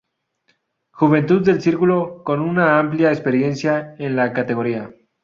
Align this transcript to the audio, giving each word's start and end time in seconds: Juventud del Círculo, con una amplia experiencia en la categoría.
Juventud 0.89 1.43
del 1.45 1.61
Círculo, 1.61 2.23
con 2.23 2.39
una 2.39 2.79
amplia 2.79 3.11
experiencia 3.11 3.93
en 3.99 4.15
la 4.15 4.33
categoría. 4.33 4.89